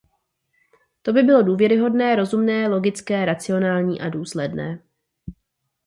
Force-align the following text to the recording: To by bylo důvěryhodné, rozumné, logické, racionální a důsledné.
To 1.01 1.13
by 1.13 1.23
bylo 1.23 1.43
důvěryhodné, 1.43 2.15
rozumné, 2.15 2.67
logické, 2.67 3.25
racionální 3.25 4.01
a 4.01 4.09
důsledné. 4.09 4.83